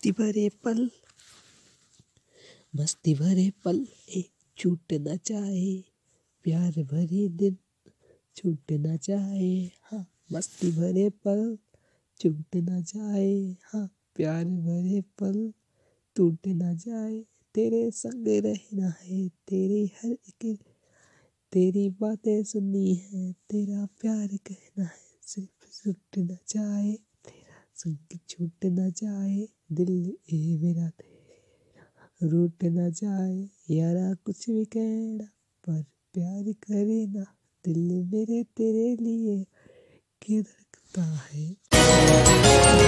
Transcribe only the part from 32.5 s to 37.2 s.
ना जाए, यारा कुछ भी कहना, पर प्यार करे